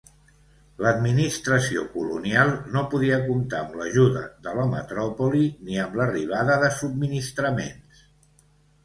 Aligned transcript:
L'administració 0.83 1.83
colonial 1.97 2.53
no 2.75 2.83
podia 2.93 3.19
comptar 3.27 3.59
amb 3.65 3.75
l'ajuda 3.81 4.23
de 4.47 4.55
la 4.61 4.65
metròpoli 4.71 5.43
ni 5.69 5.77
amb 5.85 6.01
l'arribada 6.01 6.57
de 6.65 6.71
subministraments. 6.79 8.03